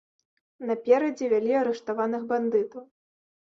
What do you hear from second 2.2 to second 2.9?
бандытаў.